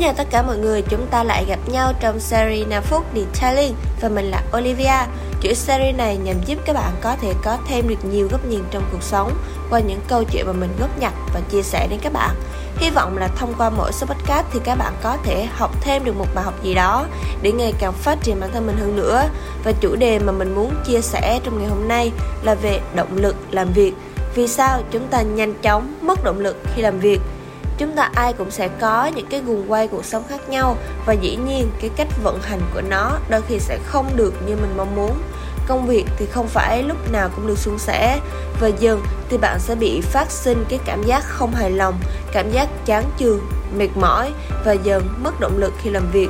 [0.00, 3.74] chào tất cả mọi người, chúng ta lại gặp nhau trong series 5 phút Detailing
[4.00, 5.06] và mình là Olivia.
[5.42, 8.64] Chuỗi series này nhằm giúp các bạn có thể có thêm được nhiều góc nhìn
[8.70, 9.32] trong cuộc sống
[9.70, 12.34] qua những câu chuyện mà mình góp nhặt và chia sẻ đến các bạn.
[12.76, 16.04] Hy vọng là thông qua mỗi số podcast thì các bạn có thể học thêm
[16.04, 17.06] được một bài học gì đó
[17.42, 19.22] để ngày càng phát triển bản thân mình hơn nữa.
[19.64, 23.16] Và chủ đề mà mình muốn chia sẻ trong ngày hôm nay là về động
[23.16, 23.92] lực làm việc.
[24.34, 27.20] Vì sao chúng ta nhanh chóng mất động lực khi làm việc?
[27.78, 31.12] Chúng ta ai cũng sẽ có những cái guồng quay cuộc sống khác nhau và
[31.12, 34.74] dĩ nhiên cái cách vận hành của nó đôi khi sẽ không được như mình
[34.76, 35.12] mong muốn.
[35.66, 38.20] Công việc thì không phải lúc nào cũng được suôn sẻ
[38.60, 41.94] và dần thì bạn sẽ bị phát sinh cái cảm giác không hài lòng,
[42.32, 43.40] cảm giác chán chường,
[43.76, 44.32] mệt mỏi
[44.64, 46.28] và dần mất động lực khi làm việc.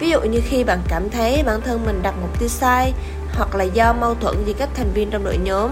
[0.00, 2.92] Ví dụ như khi bạn cảm thấy bản thân mình đặt mục tiêu sai
[3.34, 5.70] hoặc là do mâu thuẫn với các thành viên trong đội nhóm,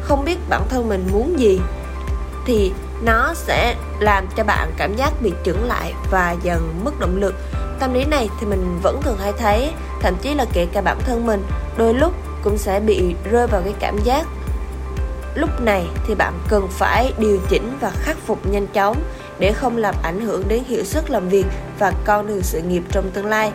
[0.00, 1.60] không biết bản thân mình muốn gì,
[2.46, 7.16] thì nó sẽ làm cho bạn cảm giác bị chững lại và dần mất động
[7.16, 7.34] lực.
[7.80, 10.98] Tâm lý này thì mình vẫn thường hay thấy, thậm chí là kể cả bản
[11.06, 11.42] thân mình,
[11.76, 14.26] đôi lúc cũng sẽ bị rơi vào cái cảm giác.
[15.34, 19.02] Lúc này thì bạn cần phải điều chỉnh và khắc phục nhanh chóng
[19.38, 21.46] để không làm ảnh hưởng đến hiệu suất làm việc
[21.78, 23.52] và con đường sự nghiệp trong tương lai.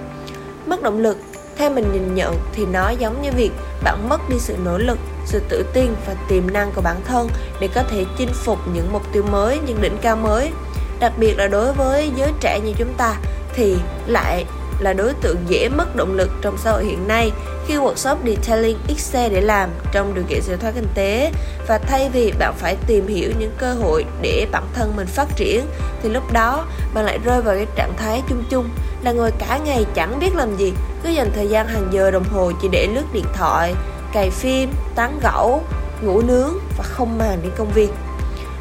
[0.65, 1.17] Mất động lực
[1.57, 3.51] theo mình nhìn nhận thì nó giống như việc
[3.83, 7.29] bạn mất đi sự nỗ lực, sự tự tin và tiềm năng của bản thân
[7.59, 10.51] để có thể chinh phục những mục tiêu mới, những đỉnh cao mới.
[10.99, 13.15] Đặc biệt là đối với giới trẻ như chúng ta
[13.53, 13.75] thì
[14.07, 14.45] lại
[14.79, 17.31] là đối tượng dễ mất động lực trong xã hội hiện nay
[17.67, 21.31] khi workshop detailing ít xe để làm trong điều kiện sự thoát kinh tế.
[21.67, 25.27] Và thay vì bạn phải tìm hiểu những cơ hội để bản thân mình phát
[25.35, 25.65] triển,
[26.03, 28.69] thì lúc đó bạn lại rơi vào cái trạng thái chung chung
[29.01, 30.73] là ngồi cả ngày chẳng biết làm gì
[31.03, 33.73] cứ dành thời gian hàng giờ đồng hồ chỉ để lướt điện thoại
[34.13, 35.61] cày phim tán gẫu
[36.01, 37.89] ngủ nướng và không màng đến công việc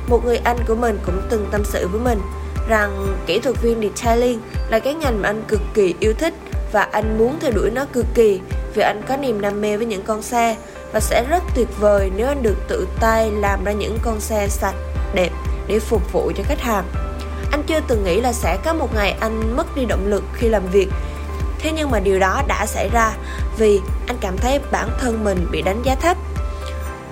[0.09, 2.21] một người anh của mình cũng từng tâm sự với mình
[2.69, 6.34] rằng kỹ thuật viên detailing là cái ngành mà anh cực kỳ yêu thích
[6.72, 8.41] và anh muốn theo đuổi nó cực kỳ
[8.75, 10.56] vì anh có niềm đam mê với những con xe
[10.93, 14.49] và sẽ rất tuyệt vời nếu anh được tự tay làm ra những con xe
[14.49, 14.75] sạch,
[15.15, 15.31] đẹp
[15.66, 16.84] để phục vụ cho khách hàng.
[17.53, 20.49] Anh chưa từng nghĩ là sẽ có một ngày anh mất đi động lực khi
[20.49, 20.89] làm việc.
[21.62, 23.12] Thế nhưng mà điều đó đã xảy ra
[23.59, 26.17] vì anh cảm thấy bản thân mình bị đánh giá thấp.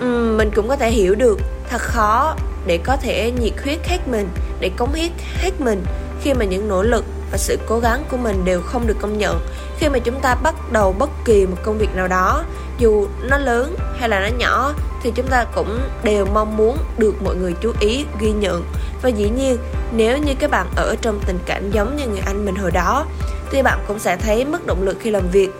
[0.04, 1.38] Uhm, mình cũng có thể hiểu được
[1.70, 4.28] thật khó để có thể nhiệt huyết hết mình,
[4.60, 5.84] để cống hiến hết mình
[6.22, 9.18] khi mà những nỗ lực và sự cố gắng của mình đều không được công
[9.18, 9.40] nhận
[9.78, 12.44] khi mà chúng ta bắt đầu bất kỳ một công việc nào đó
[12.78, 17.22] dù nó lớn hay là nó nhỏ thì chúng ta cũng đều mong muốn được
[17.22, 18.64] mọi người chú ý ghi nhận
[19.02, 19.56] và dĩ nhiên
[19.92, 23.06] nếu như các bạn ở trong tình cảnh giống như người anh mình hồi đó
[23.50, 25.50] thì bạn cũng sẽ thấy mất động lực khi làm việc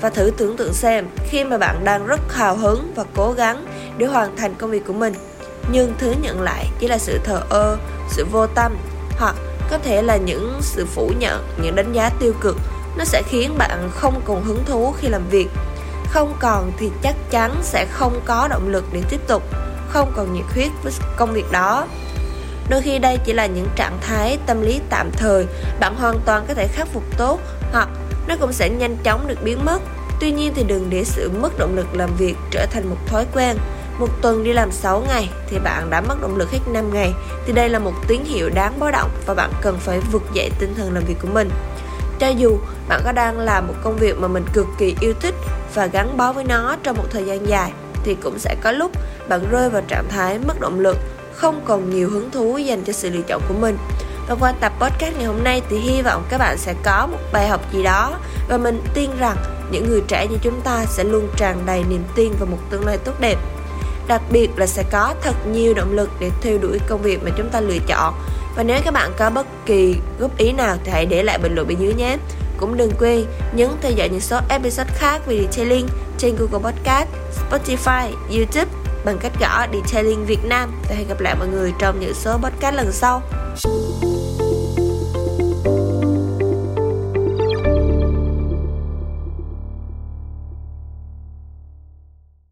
[0.00, 3.66] và thử tưởng tượng xem khi mà bạn đang rất hào hứng và cố gắng
[3.96, 5.14] để hoàn thành công việc của mình.
[5.72, 7.76] Nhưng thứ nhận lại chỉ là sự thờ ơ,
[8.08, 8.76] sự vô tâm
[9.18, 9.36] hoặc
[9.70, 12.56] có thể là những sự phủ nhận, những đánh giá tiêu cực.
[12.96, 15.48] Nó sẽ khiến bạn không còn hứng thú khi làm việc.
[16.06, 19.42] Không còn thì chắc chắn sẽ không có động lực để tiếp tục.
[19.88, 21.86] Không còn nhiệt huyết với công việc đó
[22.68, 25.46] đôi khi đây chỉ là những trạng thái tâm lý tạm thời.
[25.80, 27.40] Bạn hoàn toàn có thể khắc phục tốt
[27.72, 27.88] hoặc
[28.28, 29.82] nó cũng sẽ nhanh chóng được biến mất.
[30.20, 33.26] Tuy nhiên thì đừng để sự mất động lực làm việc trở thành một thói
[33.34, 33.56] quen.
[33.98, 37.12] Một tuần đi làm 6 ngày thì bạn đã mất động lực hết 5 ngày
[37.46, 40.50] thì đây là một tín hiệu đáng báo động và bạn cần phải vực dậy
[40.58, 41.50] tinh thần làm việc của mình.
[42.18, 45.34] Cho dù bạn có đang làm một công việc mà mình cực kỳ yêu thích
[45.74, 47.72] và gắn bó với nó trong một thời gian dài
[48.04, 48.90] thì cũng sẽ có lúc
[49.28, 50.96] bạn rơi vào trạng thái mất động lực,
[51.34, 53.78] không còn nhiều hứng thú dành cho sự lựa chọn của mình.
[54.28, 57.18] Và qua tập podcast ngày hôm nay thì hy vọng các bạn sẽ có một
[57.32, 58.18] bài học gì đó
[58.48, 59.36] và mình tin rằng
[59.70, 62.86] những người trẻ như chúng ta sẽ luôn tràn đầy niềm tin vào một tương
[62.86, 63.38] lai tốt đẹp.
[64.08, 67.30] Đặc biệt là sẽ có thật nhiều động lực để theo đuổi công việc mà
[67.36, 68.14] chúng ta lựa chọn.
[68.56, 71.54] Và nếu các bạn có bất kỳ góp ý nào thì hãy để lại bình
[71.54, 72.16] luận bên dưới nhé.
[72.56, 75.88] Cũng đừng quên nhấn theo dõi những số episode khác về detailing
[76.18, 77.08] trên Google Podcast,
[77.50, 82.00] Spotify, YouTube bằng cách gõ Detailing Việt Nam và hẹn gặp lại mọi người trong
[82.00, 83.22] những số podcast lần sau.